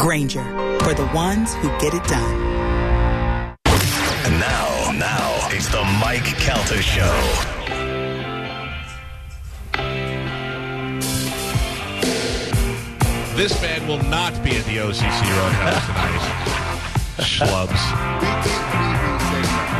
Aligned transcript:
Grainger, 0.00 0.42
for 0.80 0.94
the 0.94 1.06
ones 1.14 1.52
who 1.56 1.68
get 1.78 1.92
it 1.92 2.02
done. 2.04 2.34
And 3.66 4.40
now, 4.40 4.90
now, 4.92 5.48
it's 5.50 5.68
the 5.68 5.82
Mike 6.00 6.24
Calta 6.38 6.80
Show. 6.80 7.04
This 13.36 13.60
man 13.60 13.86
will 13.86 14.02
not 14.04 14.32
be 14.42 14.56
at 14.56 14.64
the 14.64 14.78
OCC 14.78 15.04
Roadhouse 15.36 15.86
tonight. 15.86 16.46
Schlubs. 17.18 18.36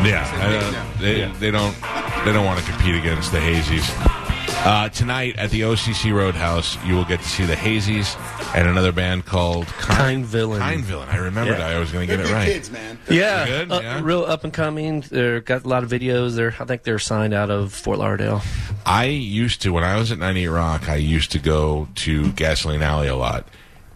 Yeah, 0.02 0.26
uh, 0.40 0.98
they, 0.98 1.30
they 1.32 1.50
don't 1.50 1.76
they 2.24 2.32
don't 2.32 2.46
want 2.46 2.58
to 2.58 2.64
compete 2.64 2.94
against 2.94 3.32
the 3.32 3.38
Hazies. 3.38 4.19
Uh, 4.62 4.90
tonight 4.90 5.36
at 5.38 5.48
the 5.50 5.62
OCC 5.62 6.14
Roadhouse, 6.14 6.76
you 6.84 6.94
will 6.94 7.06
get 7.06 7.18
to 7.20 7.26
see 7.26 7.46
the 7.46 7.54
Hazies 7.54 8.14
and 8.54 8.68
another 8.68 8.92
band 8.92 9.24
called 9.24 9.66
Kind 9.66 10.26
Villain. 10.26 10.58
Kind 10.60 10.84
Villain. 10.84 11.08
I 11.08 11.16
remembered. 11.16 11.58
Yeah. 11.58 11.66
I 11.68 11.78
was 11.78 11.90
going 11.90 12.06
to 12.06 12.14
get 12.16 12.24
it 12.24 12.30
right. 12.30 12.44
kids, 12.44 12.70
man. 12.70 12.98
Yeah, 13.08 13.46
Good, 13.46 13.72
uh, 13.72 13.80
yeah. 13.82 14.00
real 14.02 14.22
up 14.22 14.44
and 14.44 14.52
coming. 14.52 15.00
They're 15.00 15.40
got 15.40 15.64
a 15.64 15.68
lot 15.68 15.82
of 15.82 15.88
videos. 15.90 16.36
They're 16.36 16.54
I 16.60 16.66
think 16.66 16.82
they're 16.82 16.98
signed 16.98 17.32
out 17.32 17.50
of 17.50 17.72
Fort 17.72 17.98
Lauderdale. 17.98 18.42
I 18.84 19.06
used 19.06 19.62
to 19.62 19.72
when 19.72 19.82
I 19.82 19.96
was 19.96 20.12
at 20.12 20.18
98 20.18 20.48
Rock. 20.48 20.88
I 20.90 20.96
used 20.96 21.32
to 21.32 21.38
go 21.38 21.88
to 21.96 22.30
Gasoline 22.32 22.82
Alley 22.82 23.08
a 23.08 23.16
lot, 23.16 23.48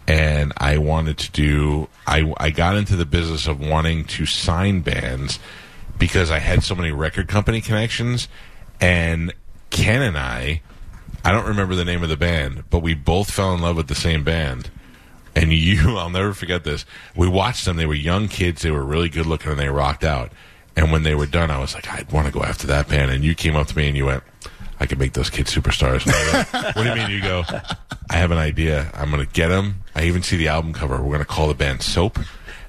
and 0.09 0.55
I 0.57 0.79
wanted 0.79 1.19
to 1.19 1.31
do. 1.31 1.89
I 2.07 2.33
I 2.39 2.49
got 2.49 2.77
into 2.77 2.97
the 2.97 3.07
business 3.07 3.47
of 3.47 3.61
wanting 3.61 4.07
to 4.07 4.25
sign 4.25 4.81
bands 4.81 5.39
because 5.99 6.31
I 6.31 6.39
had 6.39 6.63
so 6.63 6.75
many 6.75 6.91
record 6.91 7.29
company 7.29 7.61
connections, 7.61 8.29
and 8.81 9.35
Ken 9.75 10.03
and 10.03 10.17
I. 10.17 10.63
I 11.25 11.33
don't 11.33 11.47
remember 11.47 11.75
the 11.75 11.85
name 11.85 12.05
of 12.05 12.09
the 12.09 12.17
band, 12.17 12.65
but 12.71 12.79
we 12.79 12.95
both 12.95 13.31
fell 13.31 13.53
in 13.55 13.61
love 13.61 13.77
with 13.77 13.89
the 13.89 13.95
same 13.95 14.23
band. 14.23 14.71
And 15.35 15.53
you, 15.53 15.97
I'll 15.99 16.11
never 16.11 16.33
forget 16.33 16.63
this. 16.63 16.87
We 17.17 17.29
watched 17.29 17.65
them. 17.65 17.77
They 17.77 17.87
were 17.87 17.95
young 17.95 18.29
kids. 18.29 18.63
They 18.63 18.71
were 18.71 18.85
really 18.85 19.09
good 19.09 19.27
looking 19.27 19.51
and 19.51 19.59
they 19.61 19.69
rocked 19.69 20.05
out. 20.05 20.31
And 20.77 20.93
when 20.93 21.03
they 21.03 21.15
were 21.15 21.27
done, 21.27 21.51
I 21.51 21.59
was 21.59 21.75
like, 21.75 21.89
I'd 21.93 22.11
want 22.13 22.27
to 22.27 22.33
go 22.33 22.43
after 22.43 22.69
that 22.69 22.89
band. 22.89 23.11
And 23.11 23.25
you 23.25 23.35
came 23.35 23.57
up 23.57 23.67
to 23.69 23.77
me 23.77 23.89
and 23.89 23.97
you 23.97 24.07
went, 24.07 24.23
I 24.79 24.87
could 24.87 24.99
make 24.99 25.13
those 25.13 25.31
kids 25.31 25.53
superstars. 25.53 26.05
Go, 26.05 26.71
what 26.73 26.83
do 26.83 26.89
you 26.89 26.95
mean? 26.95 27.11
You 27.11 27.21
go, 27.21 27.43
I 28.11 28.17
have 28.17 28.31
an 28.31 28.39
idea. 28.39 28.91
I'm 28.95 29.11
going 29.11 29.25
to 29.25 29.33
get 29.33 29.49
them. 29.49 29.83
I 29.95 30.05
even 30.05 30.23
see 30.23 30.37
the 30.37 30.49
album 30.49 30.73
cover. 30.73 30.97
We're 30.97 31.15
going 31.15 31.19
to 31.19 31.25
call 31.25 31.49
the 31.49 31.55
band 31.55 31.83
Soap. 31.83 32.19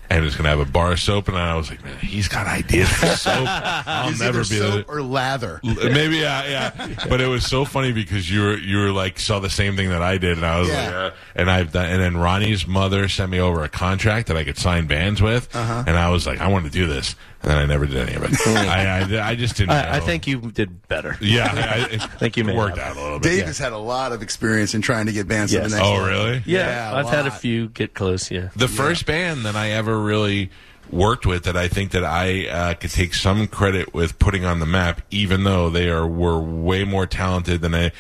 And 0.09 0.23
it's 0.23 0.36
going 0.36 0.44
to 0.44 0.50
have 0.50 0.59
a 0.59 0.66
bar 0.72 0.92
of 0.94 1.00
soap. 1.00 1.28
And 1.28 1.38
I 1.38 1.56
was 1.56 1.70
like, 1.70 1.84
man, 1.84 1.98
he's 1.98 2.28
got 2.28 2.45
ideas 2.48 2.89
for 2.89 3.08
soap. 3.16 3.48
I'll 3.48 4.09
Is 4.09 4.20
never 4.20 4.39
be 4.39 4.45
soap 4.45 4.86
the. 4.88 4.92
or 4.94 5.02
lather. 5.02 5.59
Maybe 5.64 6.17
yeah, 6.17 6.45
yeah. 6.78 6.95
But 7.09 7.22
it 7.22 7.28
was 7.28 7.45
so 7.45 7.66
funny 7.66 7.92
because 7.92 8.30
you 8.31 8.42
were 8.42 8.58
you 8.58 8.78
were 8.78 8.92
like 8.92 9.20
saw 9.20 9.39
the 9.39 9.50
same 9.50 9.75
thing 9.75 9.89
that 9.89 10.02
I 10.03 10.17
did, 10.17 10.38
and 10.38 10.45
I 10.45 10.59
was 10.59 10.70
Yeah. 10.70 10.86
like, 10.86 10.94
uh, 10.94 11.16
and 11.36 11.50
I've 11.52 11.72
done, 11.72 11.89
and 11.89 12.02
then 12.02 12.17
Ronnie's 12.17 12.67
mother 12.67 13.08
sent 13.09 13.31
me 13.31 13.39
over 13.39 13.64
a 13.64 13.70
contract 13.70 14.28
that 14.28 14.38
I 14.38 14.44
could 14.44 14.58
sign 14.58 14.86
bands 14.88 15.22
with, 15.22 15.53
Uh-huh. 15.56 15.84
and 15.88 15.97
I 15.97 16.09
was 16.09 16.25
like, 16.28 16.40
I 16.40 16.47
want 16.47 16.66
to 16.66 16.72
do 16.72 16.86
this, 16.88 17.16
and 17.45 17.53
I 17.53 17.65
never 17.65 17.85
did 17.85 17.97
any 17.97 18.15
of 18.15 18.23
it. 18.23 18.31
I, 18.47 19.01
I 19.21 19.29
I 19.29 19.35
just 19.35 19.55
didn't. 19.57 19.71
I, 19.71 19.97
I 19.97 19.99
think 19.99 20.27
you 20.27 20.39
did 20.51 20.88
better. 20.88 21.15
Yeah, 21.21 21.50
I, 21.53 21.94
I 21.94 21.97
think 21.97 22.35
you 22.38 22.44
may 22.44 22.56
worked 22.56 22.78
have. 22.78 22.97
out 22.97 22.97
a 22.97 23.01
little 23.03 23.19
bit. 23.19 23.29
Dave 23.38 23.45
has 23.45 23.57
had 23.57 23.72
a 23.73 23.78
lot 23.78 24.11
of 24.11 24.22
experience 24.22 24.73
in 24.73 24.81
trying 24.81 25.06
to 25.06 25.11
get 25.13 25.28
bands 25.28 25.51
to 25.51 25.59
Yes. 25.59 25.72
the 25.72 25.78
next 25.78 25.88
Oh, 25.88 25.94
level. 25.94 26.07
really? 26.07 26.44
Yeah, 26.45 26.59
Yeah, 26.67 26.91
a 26.91 26.95
I've 26.95 27.09
had 27.09 27.25
a 27.28 27.29
lot. 27.29 27.39
few 27.39 27.69
get 27.69 27.94
close. 27.94 28.29
Yeah, 28.31 28.50
The 28.55 28.67
first 28.67 29.05
band 29.05 29.45
that 29.45 29.55
I 29.55 29.72
ever 29.72 30.00
really 30.00 30.50
worked 30.91 31.25
with 31.25 31.44
that 31.45 31.57
I 31.57 31.67
think 31.67 31.91
that 31.91 32.03
I 32.03 32.47
uh, 32.47 32.73
could 32.75 32.91
take 32.91 33.13
some 33.13 33.47
credit 33.47 33.94
with 33.94 34.19
putting 34.19 34.45
on 34.45 34.59
the 34.59 34.66
map, 34.67 35.01
even 35.11 35.44
though 35.44 35.69
they 35.69 35.89
are 35.89 36.05
were 36.07 36.39
way 36.39 36.84
more 36.84 37.05
talented 37.07 37.61
than 37.61 37.73
I. 37.75 37.91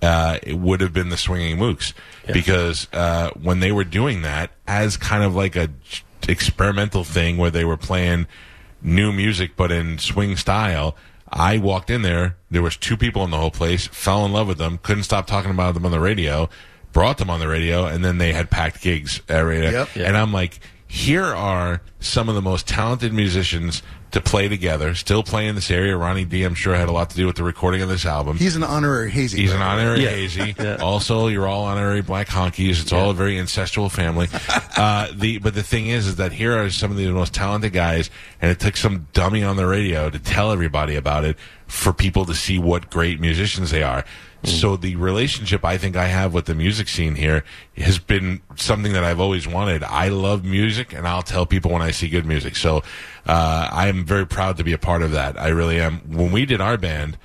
Uh, 0.00 0.36
it 0.42 0.58
would 0.58 0.80
have 0.80 0.92
been 0.92 1.10
the 1.10 1.16
Swinging 1.16 1.58
Mooks 1.58 1.92
because 2.32 2.88
uh, 2.92 3.30
when 3.40 3.60
they 3.60 3.70
were 3.70 3.84
doing 3.84 4.22
that 4.22 4.50
as 4.66 4.96
kind 4.96 5.22
of 5.22 5.36
like 5.36 5.54
a 5.54 5.68
j- 5.68 6.02
experimental 6.28 7.04
thing 7.04 7.36
where 7.36 7.52
they 7.52 7.64
were 7.64 7.76
playing 7.76 8.26
new 8.82 9.12
music 9.12 9.52
but 9.56 9.70
in 9.72 9.98
swing 9.98 10.36
style. 10.36 10.96
I 11.28 11.58
walked 11.58 11.88
in 11.88 12.02
there. 12.02 12.36
There 12.50 12.62
was 12.62 12.76
two 12.76 12.96
people 12.96 13.24
in 13.24 13.30
the 13.30 13.38
whole 13.38 13.50
place. 13.50 13.86
Fell 13.86 14.26
in 14.26 14.32
love 14.32 14.46
with 14.46 14.58
them. 14.58 14.78
Couldn't 14.82 15.04
stop 15.04 15.26
talking 15.26 15.50
about 15.50 15.74
them 15.74 15.86
on 15.86 15.92
the 15.92 16.00
radio. 16.00 16.50
Brought 16.92 17.16
them 17.16 17.30
on 17.30 17.40
the 17.40 17.48
radio, 17.48 17.86
and 17.86 18.04
then 18.04 18.18
they 18.18 18.34
had 18.34 18.50
packed 18.50 18.82
gigs 18.82 19.22
every 19.28 19.62
day. 19.62 19.72
Yep. 19.72 19.96
And 19.96 20.14
I'm 20.14 20.30
like, 20.30 20.60
here 20.92 21.24
are 21.24 21.80
some 22.00 22.28
of 22.28 22.34
the 22.34 22.42
most 22.42 22.68
talented 22.68 23.14
musicians 23.14 23.82
to 24.10 24.20
play 24.20 24.46
together. 24.46 24.94
Still 24.94 25.22
play 25.22 25.48
in 25.48 25.54
this 25.54 25.70
area. 25.70 25.96
Ronnie 25.96 26.26
D, 26.26 26.42
I'm 26.42 26.54
sure 26.54 26.74
had 26.74 26.90
a 26.90 26.92
lot 26.92 27.08
to 27.10 27.16
do 27.16 27.24
with 27.26 27.36
the 27.36 27.42
recording 27.44 27.80
of 27.80 27.88
this 27.88 28.04
album. 28.04 28.36
He's 28.36 28.56
an 28.56 28.62
honorary 28.62 29.10
hazy. 29.10 29.40
He's 29.40 29.54
an 29.54 29.62
honorary 29.62 30.02
Yeah. 30.02 30.10
hazy. 30.10 30.54
Yeah. 30.62 30.76
Also, 30.82 31.28
you're 31.28 31.48
all 31.48 31.64
honorary 31.64 32.02
black 32.02 32.28
honkies. 32.28 32.82
It's 32.82 32.92
all 32.92 33.08
a 33.08 33.14
very 33.14 33.38
ancestral 33.38 33.88
family. 33.88 34.28
uh, 34.76 35.08
the 35.14 35.38
but 35.38 35.54
the 35.54 35.62
thing 35.62 35.86
is, 35.86 36.06
is 36.06 36.16
that 36.16 36.32
here 36.32 36.62
are 36.62 36.68
some 36.68 36.90
of 36.90 36.98
the 36.98 37.10
most 37.10 37.32
talented 37.32 37.72
guys, 37.72 38.10
and 38.42 38.50
it 38.50 38.60
took 38.60 38.76
some 38.76 39.06
dummy 39.14 39.42
on 39.42 39.56
the 39.56 39.66
radio 39.66 40.10
to 40.10 40.18
tell 40.18 40.52
everybody 40.52 40.94
about 40.94 41.24
it 41.24 41.38
for 41.66 41.94
people 41.94 42.26
to 42.26 42.34
see 42.34 42.58
what 42.58 42.90
great 42.90 43.18
musicians 43.18 43.70
they 43.70 43.82
are. 43.82 44.04
So 44.44 44.76
the 44.76 44.96
relationship 44.96 45.64
I 45.64 45.78
think 45.78 45.94
I 45.94 46.06
have 46.06 46.34
with 46.34 46.46
the 46.46 46.54
music 46.54 46.88
scene 46.88 47.14
here 47.14 47.44
has 47.76 47.98
been 47.98 48.40
something 48.56 48.92
that 48.92 49.04
I've 49.04 49.20
always 49.20 49.46
wanted. 49.46 49.84
I 49.84 50.08
love 50.08 50.44
music, 50.44 50.92
and 50.92 51.06
I'll 51.06 51.22
tell 51.22 51.46
people 51.46 51.70
when 51.70 51.82
I 51.82 51.92
see 51.92 52.08
good 52.08 52.26
music. 52.26 52.56
So 52.56 52.78
uh, 53.26 53.68
I 53.70 53.86
am 53.86 54.04
very 54.04 54.26
proud 54.26 54.56
to 54.56 54.64
be 54.64 54.72
a 54.72 54.78
part 54.78 55.02
of 55.02 55.12
that. 55.12 55.38
I 55.40 55.48
really 55.48 55.80
am. 55.80 56.00
When 56.08 56.32
we 56.32 56.44
did 56.44 56.60
our 56.60 56.76
band. 56.76 57.18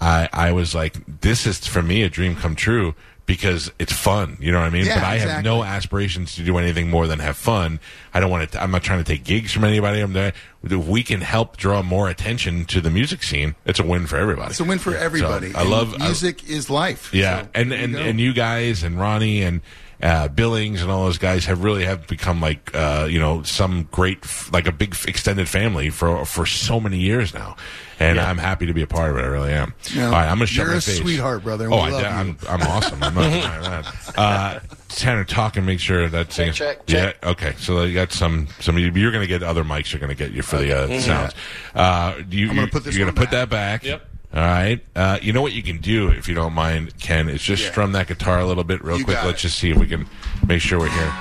I, 0.00 0.28
I 0.32 0.52
was 0.52 0.74
like, 0.74 1.20
this 1.20 1.46
is 1.46 1.66
for 1.66 1.80
me 1.80 2.02
a 2.02 2.10
dream 2.10 2.34
come 2.36 2.56
true 2.56 2.94
because 3.26 3.70
it's 3.78 3.92
fun. 3.92 4.36
You 4.40 4.52
know 4.52 4.60
what 4.60 4.66
I 4.66 4.70
mean? 4.70 4.84
Yeah, 4.86 4.96
but 4.96 5.04
I 5.04 5.18
have 5.18 5.44
no 5.44 5.64
aspirations 5.64 6.34
to 6.36 6.42
do 6.44 6.58
anything 6.58 6.90
more 6.90 7.06
than 7.06 7.18
have 7.20 7.36
fun. 7.36 7.80
I 8.12 8.20
don't 8.20 8.30
want 8.30 8.52
to. 8.52 8.62
I'm 8.62 8.70
not 8.70 8.82
trying 8.82 8.98
to 8.98 9.04
take 9.04 9.24
gigs 9.24 9.52
from 9.52 9.64
anybody. 9.64 10.00
I'm 10.00 10.12
there. 10.12 10.32
If 10.62 10.86
we 10.86 11.02
can 11.02 11.20
help 11.20 11.56
draw 11.56 11.82
more 11.82 12.08
attention 12.08 12.64
to 12.66 12.80
the 12.80 12.90
music 12.90 13.22
scene, 13.22 13.54
it's 13.64 13.78
a 13.80 13.84
win 13.84 14.06
for 14.06 14.16
everybody. 14.16 14.50
It's 14.50 14.60
a 14.60 14.64
win 14.64 14.78
for 14.78 14.94
everybody. 14.96 15.52
So, 15.52 15.58
I 15.58 15.62
love 15.62 15.94
I- 15.94 16.04
music 16.06 16.48
is 16.48 16.68
life. 16.70 17.12
yeah, 17.14 17.42
So, 17.42 17.48
and 17.54 17.70
you 17.70 17.76
and 17.76 17.96
and 17.96 18.20
you 18.20 18.32
guys 18.32 18.82
and 18.82 18.98
Ronnie 19.00 19.42
and 19.42 19.60
uh, 20.04 20.28
Billings 20.28 20.82
and 20.82 20.90
all 20.90 21.04
those 21.06 21.16
guys 21.18 21.46
have 21.46 21.64
really 21.64 21.84
have 21.86 22.06
become 22.06 22.40
like 22.40 22.72
uh, 22.74 23.08
you 23.10 23.18
know 23.18 23.42
some 23.42 23.88
great 23.90 24.18
like 24.52 24.66
a 24.68 24.72
big 24.72 24.94
extended 25.08 25.48
family 25.48 25.88
for 25.88 26.24
for 26.26 26.44
so 26.44 26.78
many 26.78 26.98
years 26.98 27.32
now, 27.32 27.56
and 27.98 28.20
I'm 28.20 28.36
happy 28.36 28.66
to 28.66 28.74
be 28.74 28.82
a 28.82 28.86
part 28.86 29.10
of 29.12 29.16
it. 29.16 29.22
I 29.22 29.26
really 29.26 29.52
am. 29.52 29.72
No, 29.96 30.04
all 30.06 30.12
right, 30.12 30.26
I'm 30.28 30.36
gonna 30.36 30.46
shut 30.46 30.66
you're 30.66 30.74
my 30.74 30.78
a 30.78 30.80
face. 30.82 30.98
sweetheart, 30.98 31.42
brother, 31.42 31.64
and 31.64 31.74
Oh, 31.74 31.78
we 31.78 31.82
I, 31.84 31.90
love 31.90 32.00
you. 32.02 32.06
I'm 32.06 32.38
I'm 32.48 32.62
awesome. 32.68 33.02
I'm 33.02 33.14
not 33.14 33.30
denying 33.30 33.62
that. 33.62 34.18
Uh, 34.18 34.60
Tanner, 34.90 35.24
talk 35.24 35.56
and 35.56 35.66
make 35.66 35.80
sure 35.80 36.08
that 36.08 36.32
thing's 36.32 36.54
check, 36.54 36.82
yeah. 36.86 37.06
check. 37.06 37.26
Okay, 37.26 37.54
so 37.58 37.82
you 37.82 37.94
got 37.94 38.12
some 38.12 38.46
some. 38.60 38.78
You're 38.78 39.10
gonna 39.10 39.26
get 39.26 39.42
other 39.42 39.64
mics. 39.64 39.92
You're 39.92 40.00
gonna 40.00 40.14
get 40.14 40.32
you 40.32 40.42
for 40.42 40.58
the 40.58 40.72
uh, 40.72 41.00
sounds. 41.00 41.32
Uh, 41.74 42.20
you, 42.30 42.50
I'm 42.50 42.54
gonna 42.56 42.68
put 42.68 42.84
this. 42.84 42.94
You're 42.94 43.06
gonna 43.06 43.16
put 43.16 43.30
back. 43.30 43.48
that 43.48 43.50
back. 43.50 43.84
Yep. 43.84 44.02
All 44.34 44.40
right. 44.42 44.80
Uh, 44.96 45.18
you 45.22 45.32
know 45.32 45.42
what 45.42 45.52
you 45.52 45.62
can 45.62 45.78
do 45.78 46.08
if 46.08 46.28
you 46.28 46.34
don't 46.34 46.54
mind, 46.54 46.98
Ken, 46.98 47.28
is 47.28 47.40
just 47.42 47.62
Yeah. 47.62 47.70
strum 47.70 47.92
that 47.92 48.08
guitar 48.08 48.40
a 48.40 48.46
little 48.46 48.64
bit 48.64 48.82
real 48.84 48.98
You 48.98 49.04
quick. 49.04 49.22
Let's 49.22 49.38
it. 49.38 49.42
just 49.48 49.58
see 49.58 49.70
if 49.70 49.76
we 49.78 49.86
can 49.86 50.06
make 50.46 50.60
sure 50.60 50.80
we're 50.80 50.88
here. 50.88 51.12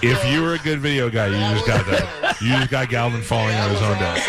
If 0.00 0.24
you 0.32 0.42
were 0.42 0.54
a 0.54 0.58
good 0.58 0.78
video 0.80 1.08
guy, 1.10 1.26
you 1.26 1.54
just 1.54 1.66
got 1.66 1.84
that. 1.86 2.36
You 2.40 2.50
just 2.58 2.70
got 2.70 2.88
Galvin 2.88 3.20
falling 3.22 3.56
on 3.56 3.70
his 3.70 3.82
own 3.82 3.98
desk. 3.98 4.28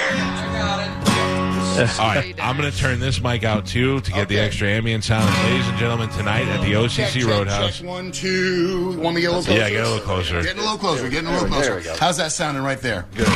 All 1.99 2.07
right, 2.07 2.35
I'm 2.41 2.57
going 2.57 2.69
to 2.71 2.77
turn 2.77 2.99
this 2.99 3.21
mic 3.21 3.43
out 3.43 3.65
too 3.65 3.99
to 4.01 4.11
get 4.11 4.27
the 4.27 4.37
extra 4.39 4.67
ambient 4.67 5.03
sound. 5.03 5.29
And 5.33 5.49
ladies 5.51 5.67
and 5.67 5.77
gentlemen, 5.77 6.09
tonight 6.09 6.47
at 6.47 6.61
the 6.61 6.73
OCC 6.73 6.95
Check, 6.95 7.13
check, 7.13 7.23
Roadhouse. 7.25 7.77
check. 7.79 7.87
One, 7.87 8.11
two. 8.11 8.99
Want 8.99 9.15
me 9.15 9.21
to 9.21 9.27
get 9.27 9.33
a 9.33 9.37
little 9.37 9.43
closer? 9.43 9.59
Yeah, 9.59 9.69
get 9.69 9.83
a 9.85 9.89
little 9.89 10.05
closer. 10.05 10.41
Getting 10.41 10.57
a 10.59 10.61
little 10.61 10.77
closer. 10.77 11.09
Getting 11.09 11.27
a 11.29 11.33
little 11.33 11.47
closer. 11.47 11.75
we. 11.77 11.97
How's 11.99 12.17
that 12.17 12.31
sounding 12.31 12.63
right 12.63 12.81
there? 12.81 13.05
Good. 13.15 13.27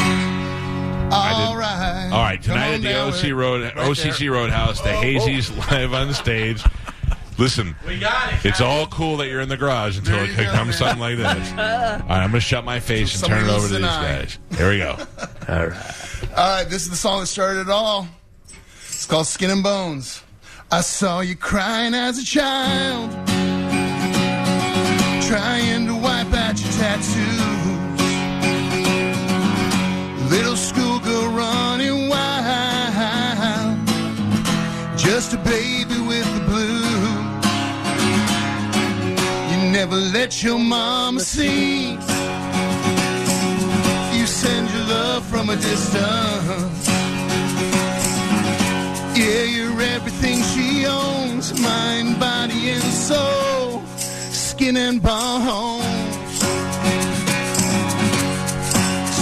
All 1.13 1.57
right. 1.57 2.09
All 2.11 2.21
right. 2.21 2.41
Tonight 2.41 2.73
at 2.75 2.81
the 2.81 2.99
OC 2.99 3.37
Road, 3.37 3.63
right 3.63 3.75
OCC 3.75 4.19
there. 4.19 4.31
Roadhouse, 4.31 4.81
the 4.81 4.93
oh, 4.93 4.97
oh. 4.97 5.01
Hazy's 5.01 5.51
oh. 5.51 5.67
live 5.71 5.93
on 5.93 6.13
stage. 6.13 6.63
Listen, 7.37 7.75
we 7.87 7.97
got 7.99 8.33
it. 8.33 8.45
It's 8.45 8.61
all 8.61 8.85
cool 8.87 9.17
that 9.17 9.27
you're 9.27 9.41
in 9.41 9.49
the 9.49 9.57
garage 9.57 9.97
until 9.97 10.19
it 10.19 10.35
comes 10.49 10.77
something 10.77 10.99
like 10.99 11.17
this. 11.17 11.51
All 11.51 11.57
right, 11.57 12.03
I'm 12.09 12.29
gonna 12.29 12.39
shut 12.39 12.63
my 12.63 12.79
face 12.79 13.19
so 13.19 13.25
and 13.25 13.33
turn 13.33 13.49
it 13.49 13.51
over 13.51 13.67
to 13.67 13.73
these 13.73 13.83
I. 13.83 14.19
guys. 14.19 14.39
Here 14.55 14.69
we 14.69 14.77
go. 14.77 14.91
all 15.49 15.67
right. 15.67 16.29
All 16.37 16.57
right. 16.57 16.69
This 16.69 16.83
is 16.83 16.91
the 16.91 16.95
song 16.95 17.21
that 17.21 17.27
started 17.27 17.61
it 17.61 17.69
all. 17.69 18.07
It's 18.85 19.05
called 19.07 19.25
Skin 19.25 19.49
and 19.49 19.63
Bones. 19.63 20.21
I 20.71 20.81
saw 20.81 21.21
you 21.21 21.35
crying 21.35 21.93
as 21.93 22.19
a 22.19 22.25
child, 22.25 23.11
trying 25.27 25.87
to 25.87 25.95
wipe 25.95 26.33
out 26.33 26.59
your 26.59 26.71
tattoo 26.73 27.32
never 39.93 40.17
let 40.17 40.43
your 40.43 40.59
mama 40.59 41.19
see. 41.19 41.91
You 44.17 44.27
send 44.27 44.69
your 44.71 44.85
love 44.85 45.25
from 45.25 45.49
a 45.49 45.55
distance. 45.55 46.87
Yeah, 49.15 49.43
you're 49.43 49.81
everything 49.81 50.41
she 50.53 50.85
owns 50.85 51.59
mind, 51.59 52.19
body, 52.19 52.69
and 52.69 52.83
soul, 52.83 53.83
skin 54.31 54.77
and 54.77 55.01
bones. 55.01 55.83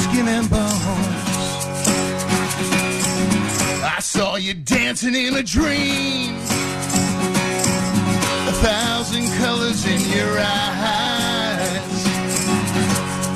Skin 0.03 0.27
and 0.27 0.49
bones. 0.49 0.71
I 3.83 3.99
saw 3.99 4.35
you 4.35 4.53
dancing 4.53 5.15
in 5.15 5.35
a 5.35 5.43
dream. 5.43 6.37
Thousand 8.61 9.27
colors 9.39 9.85
in 9.87 9.99
your 10.15 10.37
eyes. 10.37 12.07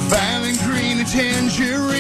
Violet 0.08 0.60
green 0.64 1.00
and 1.00 1.08
tangerine. 1.08 1.95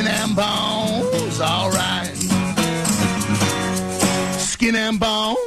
Skin 0.00 0.14
and 0.14 0.36
bones, 0.36 1.40
alright. 1.40 2.16
Skin 4.38 4.74
and 4.74 4.98
bones. 4.98 5.38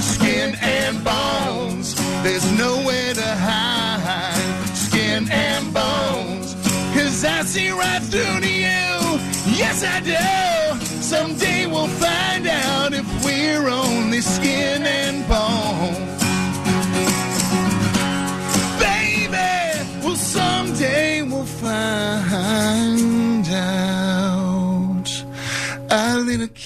Skin 0.00 0.56
and 0.62 1.04
bones. 1.04 1.94
There's 2.22 2.50
nowhere 2.58 3.12
to 3.14 3.34
hide. 3.36 4.74
Skin 4.74 5.28
and 5.30 5.74
bones. 5.74 6.54
Cause 6.94 7.24
I 7.24 7.42
see 7.42 7.70
right 7.70 8.02
through 8.02 8.40
to 8.40 8.50
you. 8.50 9.20
Yes, 9.54 9.84
I 9.84 10.00
do. 10.00 10.84
Someday 11.02 11.66
we'll 11.66 11.88
find 11.88 12.46
out 12.46 12.94
if 12.94 13.06
we're 13.24 13.68
only 13.68 14.22
skin 14.22 14.75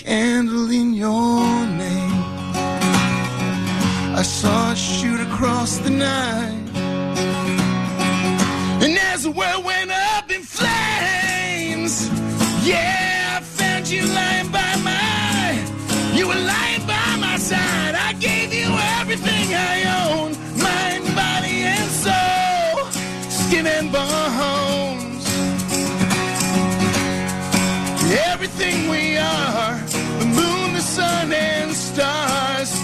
candle 0.05 0.71
in 0.71 0.95
your 0.95 1.67
name. 1.67 2.23
I 4.17 4.23
saw 4.23 4.73
it 4.73 4.79
shoot 4.79 5.21
across 5.21 5.79
the 5.79 5.91
night. 5.91 6.69
And 8.83 8.99
as 9.13 9.25
the 9.25 9.31
world 9.31 9.65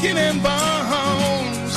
skin 0.07 0.19
and 0.19 0.41
bones. 0.41 1.75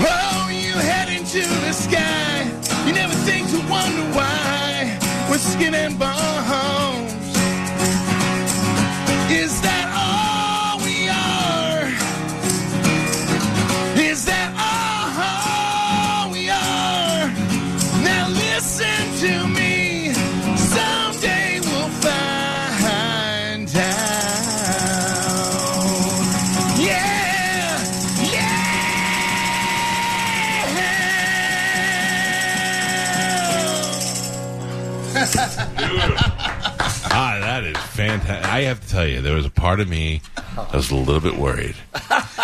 Oh, 0.00 0.48
you 0.50 0.72
head 0.72 1.08
into 1.10 1.40
the 1.40 1.72
sky. 1.72 2.44
You 2.86 2.94
never 2.94 3.12
think 3.26 3.50
to 3.50 3.58
wonder 3.68 4.06
why. 4.16 4.98
With 5.30 5.42
skin 5.42 5.74
and 5.74 5.98
bones. 5.98 7.12
Is 9.30 9.60
that 9.60 9.86
all 10.04 10.78
we 10.86 11.08
are? 11.10 11.84
Is 14.00 14.24
that 14.24 14.50
all 14.70 16.30
we 16.32 16.48
are? 16.48 17.28
Now 18.02 18.28
listen 18.28 19.18
to 19.20 19.48
me. 19.48 19.71
I 38.42 38.62
have 38.62 38.80
to 38.80 38.88
tell 38.88 39.06
you, 39.06 39.20
there 39.20 39.34
was 39.34 39.46
a 39.46 39.50
part 39.50 39.80
of 39.80 39.88
me 39.88 40.20
that 40.56 40.72
was 40.72 40.90
a 40.90 40.94
little 40.94 41.20
bit 41.20 41.38
worried. 41.38 41.74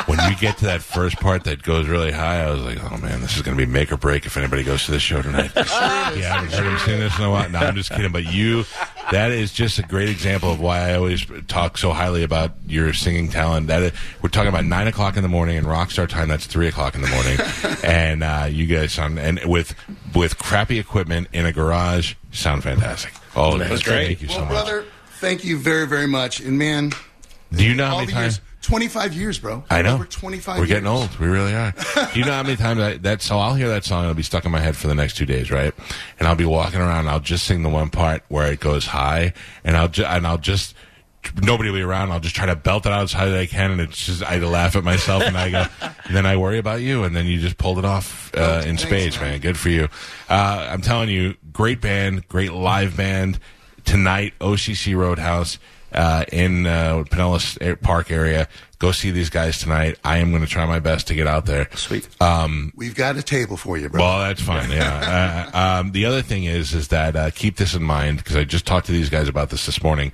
When 0.07 0.19
you 0.29 0.37
get 0.37 0.59
to 0.59 0.67
that 0.67 0.83
first 0.83 1.17
part 1.17 1.45
that 1.45 1.63
goes 1.63 1.89
really 1.89 2.13
high, 2.13 2.43
I 2.43 2.51
was 2.51 2.63
like, 2.63 2.83
oh 2.83 2.97
man, 2.99 3.21
this 3.21 3.37
is 3.37 3.43
going 3.43 3.57
to 3.57 3.67
be 3.67 3.71
make 3.71 3.93
or 3.93 3.97
break 3.97 4.27
if 4.27 4.37
anybody 4.37 4.65
goes 4.65 4.85
to 4.87 4.93
this 4.93 5.03
show 5.03 5.21
tonight. 5.21 5.53
yeah, 5.57 5.65
I 5.65 6.15
haven't 6.17 6.53
heard 6.53 6.67
him 6.67 6.79
sing 6.79 7.01
this 7.01 7.19
in 7.19 7.25
a 7.25 7.31
while. 7.31 7.49
No, 7.51 7.59
I'm 7.59 7.75
just 7.75 7.91
kidding. 7.91 8.13
But 8.13 8.33
you, 8.33 8.65
that 9.11 9.31
is 9.31 9.53
just 9.53 9.79
a 9.79 9.83
great 9.83 10.09
example 10.09 10.51
of 10.51 10.61
why 10.61 10.91
I 10.91 10.95
always 10.95 11.27
talk 11.47 11.79
so 11.79 11.93
highly 11.93 12.23
about 12.23 12.53
your 12.67 12.93
singing 12.93 13.29
talent. 13.29 13.67
That 13.69 13.83
is, 13.83 13.93
we're 14.23 14.31
talking 14.31 14.49
about 14.49 14.65
nine 14.65 14.87
o'clock 14.87 15.17
in 15.17 15.23
the 15.23 15.29
morning 15.29 15.57
and 15.57 15.67
rock 15.67 15.91
star 15.91 16.07
time. 16.07 16.29
That's 16.29 16.47
three 16.47 16.69
o'clock 16.69 16.95
in 16.95 17.03
the 17.03 17.09
morning, 17.09 17.39
and 17.85 18.23
uh, 18.23 18.49
you 18.51 18.67
guys 18.67 18.93
sound 18.93 19.19
and 19.19 19.41
with 19.45 19.75
with 20.15 20.39
crappy 20.39 20.79
equipment 20.79 21.29
in 21.33 21.47
a 21.47 21.53
garage 21.53 22.15
sound 22.33 22.63
fantastic. 22.63 23.13
Oh, 23.37 23.59
that's 23.59 23.83
great. 23.83 24.07
Thank 24.07 24.23
you 24.23 24.29
so 24.29 24.39
well, 24.39 24.45
much. 24.47 24.53
brother, 24.53 24.85
thank 25.19 25.45
you 25.45 25.59
very, 25.59 25.87
very 25.87 26.07
much. 26.07 26.41
And 26.41 26.59
man, 26.59 26.93
Do 27.53 27.65
you 27.65 27.75
know 27.75 27.87
how 27.87 27.99
many 28.01 28.13
times? 28.13 28.37
years, 28.39 28.41
25 28.63 29.15
years, 29.15 29.39
bro. 29.39 29.65
I 29.71 29.83
know. 29.83 29.95
Over 29.95 30.05
25 30.05 30.59
We're 30.59 30.67
getting 30.67 30.85
years. 30.85 31.01
old. 31.03 31.19
We 31.19 31.27
really 31.29 31.55
are. 31.55 31.73
Do 32.13 32.19
you 32.19 32.25
know 32.25 32.33
how 32.33 32.43
many 32.43 32.57
times 32.57 32.81
I, 32.81 32.97
that? 32.99 33.23
So 33.23 33.39
I'll 33.39 33.55
hear 33.55 33.69
that 33.69 33.85
song. 33.85 34.01
And 34.01 34.07
it'll 34.11 34.17
be 34.17 34.23
stuck 34.23 34.45
in 34.45 34.51
my 34.51 34.61
head 34.61 34.77
for 34.77 34.89
the 34.89 34.95
next 34.95 35.17
two 35.17 35.27
days, 35.27 35.51
right? 35.51 35.73
And 36.19 36.29
I'll 36.29 36.35
be 36.35 36.45
walking 36.45 36.81
around. 36.81 37.01
And 37.01 37.11
I'll 37.11 37.21
just 37.21 37.47
sing 37.47 37.63
the 37.63 37.69
one 37.69 37.89
part 37.91 38.23
where 38.29 38.53
it 38.53 38.61
goes 38.61 38.87
high, 38.87 39.33
and 39.65 39.77
I'll 39.77 39.89
ju- 39.89 40.05
and 40.05 40.27
I'll 40.27 40.39
just 40.39 40.75
nobody 41.43 41.69
will 41.71 41.77
be 41.79 41.83
around. 41.83 42.11
I'll 42.11 42.21
just 42.21 42.35
try 42.37 42.47
to 42.47 42.57
belt 42.57 42.87
it 42.87 42.93
out 42.93 43.03
as 43.05 43.13
high 43.13 43.27
as 43.27 43.35
I 43.35 43.47
can, 43.47 43.73
and 43.73 43.81
it's 43.81 44.05
just 44.07 44.23
I 44.23 44.39
laugh 44.39 44.77
at 44.77 44.85
myself, 44.85 45.23
and 45.23 45.37
I 45.37 45.51
go, 45.51 45.67
and 45.81 45.95
then 46.15 46.27
I 46.27 46.37
worry 46.37 46.59
about 46.59 46.81
you, 46.81 47.05
and 47.05 47.15
then 47.15 47.27
you 47.27 47.39
just 47.39 47.59
pulled 47.59 47.79
it 47.79 47.85
off 47.85 48.31
uh, 48.37 48.59
in 48.65 48.77
thanks, 48.77 48.83
spades, 48.83 49.21
man. 49.21 49.31
man. 49.33 49.41
Good 49.41 49.59
for 49.59 49.69
you. 49.69 49.89
Uh, 50.29 50.69
I'm 50.71 50.81
telling 50.83 51.09
you, 51.09 51.35
great 51.53 51.81
band, 51.81 52.27
great 52.29 52.53
live 52.53 52.97
band 52.97 53.39
tonight. 53.89 54.35
OCC 54.41 54.97
Roadhouse 54.97 55.59
uh, 55.93 56.25
in 56.33 56.67
uh, 56.67 57.05
Pinellas 57.05 57.81
Park 57.81 58.11
area. 58.11 58.49
Go 58.79 58.93
see 58.93 59.11
these 59.11 59.31
guys 59.31 59.59
tonight. 59.59 59.99
I 60.05 60.19
am 60.19 60.31
going 60.31 60.43
to 60.43 60.49
try 60.49 60.67
my 60.67 60.79
best 60.79 61.09
to 61.09 61.15
get 61.15 61.27
out 61.27 61.47
there. 61.47 61.69
Sweet. 61.75 62.09
We've 62.77 62.95
got 62.95 63.17
a 63.17 63.23
table 63.23 63.57
for 63.57 63.77
you, 63.77 63.89
bro. 63.89 64.01
Well, 64.01 64.19
that's 64.21 64.43
fine. 64.43 64.71
Yeah. 64.71 65.51
uh, 65.55 65.81
um, 65.81 65.93
the 65.93 66.05
other 66.05 66.23
thing 66.23 66.45
is, 66.45 66.75
is 66.75 66.89
that 66.89 67.17
uh, 67.17 67.31
keep 67.31 67.57
this 67.57 67.75
in 67.75 67.83
mind 67.83 68.19
because 68.19 68.37
I 68.37 68.45
just 68.45 68.67
talked 68.67 68.87
to 68.87 68.93
these 68.93 69.11
guys 69.11 69.29
about 69.29 69.51
this 69.51 69.67
this 69.67 69.83
morning. 69.83 70.13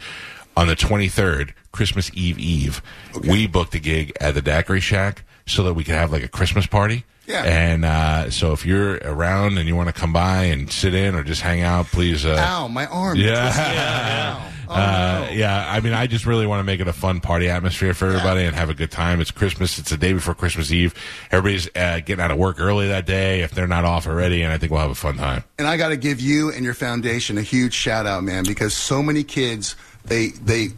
On 0.57 0.69
the 0.69 0.76
23rd, 0.76 1.52
Christmas 1.73 2.11
Eve 2.14 2.38
Eve, 2.38 2.81
we 3.28 3.49
booked 3.49 3.75
a 3.75 3.81
gig 3.81 4.12
at 4.21 4.35
the 4.35 4.43
Daiquiri 4.43 4.81
Shack 4.81 5.25
so 5.47 5.64
that 5.64 5.75
we 5.75 5.83
could 5.83 5.95
have 5.95 6.12
like 6.12 6.23
a 6.23 6.28
Christmas 6.28 6.66
party. 6.66 7.04
Yeah. 7.26 7.43
And 7.45 7.85
uh, 7.85 8.31
so 8.31 8.52
if 8.52 8.66
you're 8.66 8.97
around 8.97 9.59
and 9.59 9.66
you 9.66 9.75
want 9.76 9.88
to 9.88 9.95
come 9.99 10.12
by 10.12 10.45
and 10.45 10.71
sit 10.71 10.95
in 10.95 11.14
or 11.14 11.23
just 11.23 11.40
hang 11.40 11.62
out, 11.62 11.87
please. 11.87 12.25
Uh, 12.26 12.37
Ow, 12.38 12.69
my 12.69 12.87
arm. 12.87 13.16
yeah. 13.19 14.50
Uh, 14.69 15.28
yeah, 15.31 15.71
I 15.71 15.81
mean, 15.81 15.93
I 15.93 16.07
just 16.07 16.26
really 16.26 16.47
want 16.47 16.61
to 16.61 16.64
make 16.64 16.81
it 16.81 16.88
a 16.88 16.93
fun 16.93 17.21
party 17.21 17.49
atmosphere 17.49 17.95
for 17.95 18.07
everybody 18.07 18.45
and 18.45 18.57
have 18.57 18.71
a 18.71 18.75
good 18.75 18.90
time. 18.90 19.21
It's 19.21 19.31
Christmas. 19.31 19.78
It's 19.78 19.90
the 19.90 19.97
day 19.97 20.12
before 20.14 20.35
Christmas 20.35 20.73
Eve. 20.73 20.95
Everybody's 21.31 21.69
uh, 21.76 22.00
getting 22.00 22.21
out 22.21 22.31
of 22.31 22.38
work 22.38 22.59
early 22.59 22.88
that 22.88 23.07
day 23.07 23.43
if 23.43 23.50
they're 23.52 23.69
not 23.69 23.85
off 23.85 24.07
already, 24.07 24.43
and 24.43 24.52
I 24.52 24.59
think 24.59 24.73
we'll 24.73 24.81
have 24.81 24.90
a 24.90 24.95
fun 24.95 25.16
time. 25.16 25.45
And 25.59 25.69
I 25.69 25.76
got 25.76 25.90
to 25.90 25.97
give 25.97 26.21
you 26.21 26.50
and 26.50 26.64
your 26.64 26.75
foundation 26.75 27.37
a 27.38 27.43
huge 27.43 27.75
shout 27.75 28.07
out, 28.07 28.25
man, 28.25 28.45
because 28.45 28.75
so 28.75 29.02
many 29.02 29.23
kids 29.23 29.76
they 30.07 30.28
they 30.28 30.69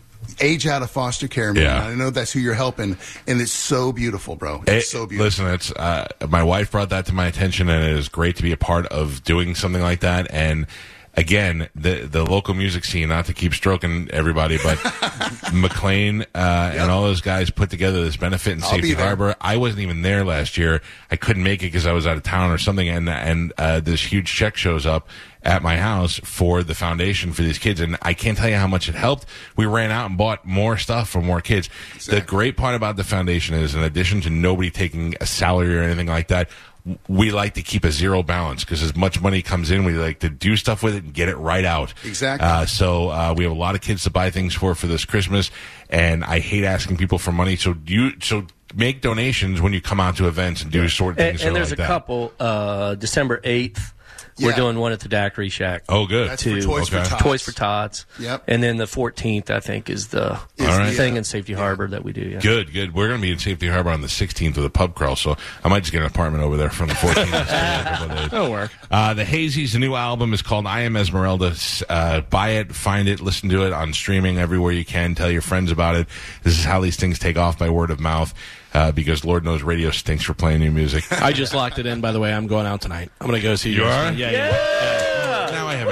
age 0.41 0.67
out 0.67 0.83
of 0.83 0.91
foster 0.91 1.29
care, 1.29 1.53
man. 1.53 1.63
Yeah. 1.63 1.87
I 1.87 1.95
know 1.95 2.11
that's 2.11 2.33
who 2.33 2.41
you're 2.41 2.55
helping, 2.55 2.97
and 3.27 3.41
it's 3.41 3.53
so 3.53 3.93
beautiful, 3.93 4.37
bro. 4.37 4.63
It's 4.67 4.87
It- 4.87 4.91
so 4.91 5.07
beautiful. 5.07 5.25
Listen, 5.27 5.47
it's 5.47 5.71
uh, 5.73 6.07
my 6.29 6.43
wife 6.43 6.71
brought 6.71 6.91
that 6.91 7.07
to 7.07 7.13
my 7.13 7.27
attention, 7.27 7.69
and 7.69 7.85
it 7.85 7.97
is 7.99 8.09
great 8.09 8.37
to 8.37 8.43
be 8.43 8.53
a 8.53 8.57
part 8.57 8.87
of 8.87 9.23
doing 9.25 9.55
something 9.55 9.83
like 9.83 10.01
that. 10.01 10.27
And 10.31 10.67
again, 11.17 11.69
the 11.75 12.07
the 12.07 12.25
local 12.25 12.55
music 12.55 12.85
scene, 12.85 13.09
not 13.09 13.27
to 13.27 13.33
keep 13.33 13.55
stroking 13.55 14.09
everybody, 14.11 14.59
but 14.63 14.79
McLean 15.53 16.23
uh, 16.35 16.73
and 16.75 16.91
all 16.91 17.03
those 17.03 17.21
guys 17.21 17.51
put 17.51 17.71
together 17.71 18.05
this 18.05 18.17
benefit 18.17 18.53
in 18.53 18.61
Safety. 18.61 18.93
Harbor. 18.93 19.35
I 19.41 19.57
wasn't 19.57 19.81
even 19.81 20.03
there 20.03 20.25
last 20.25 20.59
year. 20.59 20.83
I 21.11 21.17
couldn't 21.17 21.43
make 21.43 21.63
it 21.63 21.67
because 21.67 21.87
I 21.87 21.93
was 21.93 22.07
out 22.07 22.17
of 22.17 22.23
town 22.23 22.51
or 22.51 22.59
something, 22.59 22.89
and 22.89 23.09
and 23.09 23.53
uh, 23.59 23.81
this 23.81 24.03
huge 24.03 24.33
check 24.33 24.57
shows 24.57 24.87
up 24.87 25.09
at 25.43 25.63
my 25.63 25.77
house 25.77 26.19
for 26.25 26.65
the 26.65 26.75
foundation 26.75 27.33
for 27.33 27.43
these 27.43 27.59
kids, 27.59 27.81
and 27.81 27.97
I 28.03 28.15
can't 28.15 28.37
tell 28.37 28.49
you 28.49 28.57
how 28.57 28.67
much 28.67 28.89
it 28.89 28.95
helped. 28.95 29.27
We 29.57 29.65
ran 29.65 29.91
out 29.91 30.09
and 30.09 30.19
bought 30.19 30.45
more 30.45 30.77
stuff 30.77 31.09
for 31.09 31.23
more 31.23 31.41
kids. 31.41 31.71
The 32.07 32.21
great 32.21 32.57
part 32.57 32.75
about 32.75 32.97
the 32.97 33.05
foundation 33.05 33.55
is, 33.55 33.75
in 33.75 33.83
addition 33.83 34.21
to 34.23 34.31
nobody 34.31 34.71
taking 34.71 35.15
a 35.21 35.27
salary 35.27 35.79
or 35.79 35.83
anything 35.83 36.09
like 36.09 36.29
that. 36.29 36.51
W- 36.87 36.99
We 37.09 37.31
like 37.33 37.55
to 37.55 37.63
keep 37.63 37.85
a 37.85 37.91
zero 37.91 38.23
balance 38.23 38.65
because 38.65 38.83
as 38.83 38.95
much 38.97 39.21
money 39.21 39.43
comes 39.43 39.71
in, 39.71 39.85
we 39.85 39.93
like 39.95 40.21
to 40.21 40.29
do 40.31 40.57
stuff 40.57 40.83
with 40.83 40.95
it 40.95 41.05
and 41.05 41.13
get 41.13 41.29
it 41.29 41.37
right 41.37 41.65
out. 41.65 41.93
Exactly. 42.05 42.47
Uh, 42.49 42.65
so 42.67 43.09
uh, 43.11 43.35
we 43.37 43.45
have 43.45 43.53
a 43.53 43.57
lot 43.59 43.75
of 43.75 43.81
kids 43.81 44.05
to 44.05 44.11
buy 44.11 44.31
things 44.31 44.55
for 44.55 44.75
for 44.75 44.87
this 44.87 45.05
Christmas, 45.05 45.51
and 45.91 46.25
I 46.25 46.39
hate 46.39 46.65
asking 46.65 46.97
people 46.97 47.19
for 47.19 47.33
money. 47.33 47.57
So 47.57 47.75
you 47.87 48.13
so 48.21 48.47
make 48.75 49.01
donations 49.01 49.61
when 49.61 49.73
you 49.73 49.81
come 49.81 50.01
out 50.01 50.17
to 50.17 50.27
events 50.29 50.63
and 50.63 50.71
do 50.73 50.89
sort 50.89 51.15
of 51.15 51.19
And, 51.21 51.39
things. 51.39 51.47
and 51.47 51.55
that 51.55 51.59
there's 51.61 51.71
like 51.71 51.79
a 51.79 51.83
that. 51.83 51.87
couple. 51.89 52.33
Uh, 52.39 52.95
December 52.97 53.41
eighth, 53.45 53.93
we're 54.41 54.53
doing 54.53 54.79
one 54.79 54.93
at 54.93 55.01
the 55.01 55.09
Daiquiri 55.09 55.49
Shack. 55.49 55.85
Oh, 55.89 56.07
good. 56.07 56.29
That's 56.31 56.43
for 56.43 56.51
to- 56.51 56.61
Toys 56.63 56.93
okay. 56.93 57.03
for 57.03 57.11
Tots. 57.11 57.23
Toys 57.23 57.43
for 57.43 57.53
Tots. 57.53 58.07
Yep. 58.19 58.45
And 58.49 58.63
then 58.63 58.77
the 58.77 58.85
14th, 58.85 59.51
I 59.51 59.61
think, 59.61 59.89
is 59.89 60.09
the 60.09 60.39
Is 60.57 60.67
All 60.67 60.79
right. 60.79 60.87
the, 60.87 60.93
thing 60.93 61.15
uh, 61.15 61.19
in 61.19 61.25
Safety 61.25 61.53
Harbor 61.53 61.89
that 61.89 62.05
we 62.05 62.13
do. 62.13 62.23
Yeah. 62.23 62.41
Good, 62.41 62.73
good. 62.73 62.95
We're 62.95 63.09
going 63.09 63.21
to 63.21 63.27
be 63.27 63.33
in 63.33 63.39
Safety 63.39 63.69
Harbor 63.69 63.91
on 63.91 64.01
the 64.01 64.09
16th 64.09 64.57
with 64.57 64.65
a 64.65 64.71
pub 64.71 64.95
crawl, 64.95 65.17
so 65.17 65.37
I 65.65 65.69
might 65.69 65.81
just 65.81 65.93
get 65.93 66.01
an 66.03 66.07
apartment 66.07 66.45
over 66.45 66.57
there 66.57 66.71
from 66.71 66.89
the 66.89 66.95
14th. 66.95 67.17
and 67.17 67.47
stay 67.47 67.57
there 67.57 67.81
a 67.81 67.85
couple 67.85 68.05
of 68.05 68.19
days. 68.19 68.31
That'll 68.31 68.51
work. 68.51 68.71
Uh, 68.91 69.15
the 69.15 69.25
Hazy's 69.25 69.75
new 69.77 69.95
album 69.95 70.33
is 70.35 70.43
called 70.43 70.67
I 70.67 70.83
Am 70.83 70.97
Esmeralda. 70.97 71.55
Uh, 71.89 72.21
buy 72.23 72.51
it, 72.51 72.75
find 72.75 73.09
it, 73.09 73.21
listen 73.21 73.49
to 73.51 73.67
it 73.67 73.73
on 73.73 73.93
streaming 73.93 74.39
everywhere 74.39 74.73
you 74.73 74.85
can. 74.85 75.15
Tell 75.15 75.31
your 75.31 75.43
friends 75.43 75.71
about 75.71 75.97
it. 75.97 76.07
This 76.43 76.59
is 76.59 76.65
how 76.65 76.81
these 76.81 76.97
things 76.97 77.19
take 77.19 77.37
off 77.37 77.59
by 77.59 77.71
word 77.71 77.91
of 77.91 78.01
mouth. 78.01 78.35
Uh, 78.77 78.93
because 78.93 79.25
Lord 79.25 79.43
knows 79.43 79.63
radio 79.63 79.91
stinks 79.91 80.23
for 80.23 80.35
playing 80.35 80.61
new 80.61 80.71
music. 80.71 81.11
I 81.11 81.33
just 81.33 81.55
locked 81.55 81.79
it 81.79 81.87
in, 81.87 82.03
by 82.03 82.13
the 82.13 82.21
way. 82.21 82.35
I'm 82.35 82.47
going 82.47 82.67
out 82.67 82.83
tonight. 82.83 83.11
I'm 83.23 83.27
going 83.27 83.41
to 83.41 83.43
go 83.43 83.55
see 83.55 83.73
You 83.73 83.85
are? 83.85 84.13
Yeah, 84.13 84.31
yeah. 84.31 84.51
now 84.51 84.51
I 84.51 84.55
have 84.55 84.83
another. 84.83 84.96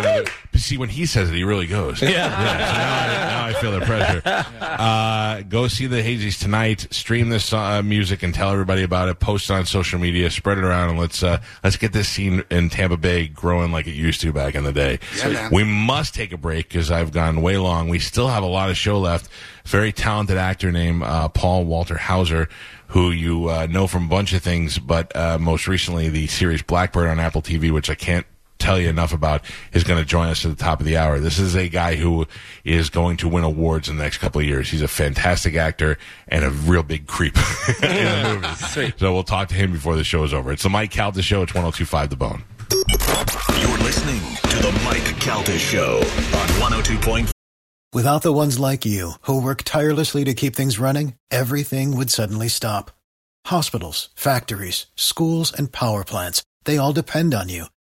But 0.03 0.61
see, 0.61 0.79
when 0.79 0.89
he 0.89 1.07
says 1.07 1.31
it, 1.31 1.35
he 1.35 1.45
really 1.45 1.67
goes. 1.67 2.01
Yeah. 2.03 2.31
so 2.31 2.45
now, 2.45 3.03
I, 3.03 3.29
now 3.29 3.47
I 3.47 3.61
feel 3.61 3.73
the 3.73 3.81
pressure. 3.81 4.23
Uh, 4.25 5.43
go 5.43 5.69
see 5.69 5.87
the 5.87 5.97
Hazies 5.97 6.41
tonight. 6.41 6.87
Stream 6.91 7.29
this 7.29 7.53
uh, 7.53 7.83
music 7.83 8.23
and 8.23 8.35
tell 8.35 8.51
everybody 8.51 8.83
about 8.83 9.09
it. 9.09 9.19
Post 9.21 9.51
it 9.51 9.55
on 9.55 9.67
social 9.67 9.99
media. 9.99 10.31
Spread 10.31 10.59
it 10.59 10.65
around, 10.65 10.91
and 10.91 10.99
let's 10.99 11.23
uh, 11.23 11.41
let's 11.63 11.77
get 11.77 11.93
this 11.93 12.09
scene 12.09 12.45
in 12.51 12.71
Tampa 12.71 12.97
Bay 12.97 13.27
growing 13.29 13.73
like 13.73 13.87
it 13.87 13.95
used 13.95 14.21
to 14.23 14.33
back 14.33 14.55
in 14.55 14.65
the 14.65 14.73
day. 14.73 14.99
Yeah, 15.17 15.49
we 15.51 15.65
must 15.65 16.15
take 16.15 16.33
a 16.33 16.37
break 16.37 16.69
because 16.69 16.91
I've 16.91 17.13
gone 17.13 17.43
way 17.43 17.57
long. 17.57 17.89
We 17.89 17.99
still 17.99 18.29
have 18.29 18.43
a 18.43 18.47
lot 18.47 18.71
of 18.71 18.77
show 18.77 18.99
left. 18.99 19.29
Very 19.65 19.93
talented 19.93 20.37
actor 20.37 20.71
named 20.71 21.03
uh, 21.03 21.29
Paul 21.29 21.65
Walter 21.65 21.97
Hauser, 21.97 22.49
who 22.89 23.11
you 23.11 23.49
uh, 23.49 23.67
know 23.67 23.87
from 23.87 24.05
a 24.07 24.09
bunch 24.09 24.33
of 24.33 24.43
things, 24.43 24.79
but 24.79 25.15
uh, 25.17 25.39
most 25.39 25.67
recently 25.67 26.09
the 26.09 26.27
series 26.27 26.63
Blackbird 26.63 27.09
on 27.09 27.19
Apple 27.19 27.43
TV, 27.43 27.71
which 27.71 27.89
I 27.91 27.95
can't 27.95 28.27
tell 28.65 28.81
you 28.81 28.89
enough 28.89 29.13
about, 29.13 29.45
is 29.73 29.85
going 29.85 30.01
to 30.03 30.09
join 30.09 30.29
us 30.29 30.45
at 30.45 30.57
the 30.57 30.63
top 30.63 30.81
of 30.81 30.87
the 30.87 30.97
hour. 30.97 31.21
This 31.21 31.39
is 31.39 31.55
a 31.55 31.69
guy 31.69 31.97
who 31.97 32.27
is 32.65 32.89
going 32.91 33.19
to 33.19 33.29
win 33.29 33.45
awards 33.45 33.89
in 33.89 33.97
the 33.97 34.03
next 34.03 34.19
couple 34.19 34.41
of 34.41 34.47
years. 34.47 34.71
He's 34.71 34.83
a 34.83 34.89
fantastic 34.89 35.55
actor 35.55 35.99
and 36.29 36.45
a 36.45 36.51
real 36.51 36.83
big 36.83 37.07
creep 37.07 37.37
in 37.83 37.83
the 37.83 38.41
movie. 38.41 38.95
So 38.99 39.13
we'll 39.13 39.25
talk 39.25 39.49
to 39.49 39.55
him 39.55 39.73
before 39.73 39.97
the 39.97 40.05
show 40.05 40.25
is 40.25 40.33
over. 40.33 40.53
It's 40.53 40.63
the 40.63 40.69
Mike 40.71 40.91
Calta 40.91 41.23
Show. 41.23 41.43
It's 41.43 41.53
1025 41.53 42.11
The 42.11 42.17
Bone. 42.17 42.45
You're 42.71 43.79
listening 43.79 44.21
to 44.51 44.59
the 44.63 44.73
Mike 44.85 45.21
Calta 45.21 45.59
Show 45.59 45.99
on 45.99 46.49
102.5. 46.83 47.31
Without 47.93 48.23
the 48.23 48.33
ones 48.33 48.59
like 48.59 48.85
you, 48.85 49.13
who 49.23 49.43
work 49.43 49.63
tirelessly 49.63 50.25
to 50.25 50.35
keep 50.35 50.57
things 50.57 50.79
running, 50.79 51.15
everything 51.31 51.97
would 51.97 52.11
suddenly 52.11 52.49
stop. 52.49 52.91
Hospitals, 53.47 54.09
factories, 54.15 54.87
schools, 54.97 55.53
and 55.53 55.71
power 55.71 56.03
plants, 56.05 56.43
they 56.65 56.79
all 56.79 56.93
depend 56.93 57.35
on 57.35 57.49
you. 57.49 57.67